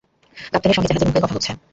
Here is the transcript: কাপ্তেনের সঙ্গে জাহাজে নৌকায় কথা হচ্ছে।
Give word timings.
কাপ্তেনের 0.53 0.75
সঙ্গে 0.75 0.89
জাহাজে 0.89 1.05
নৌকায় 1.05 1.23
কথা 1.23 1.35
হচ্ছে। 1.35 1.51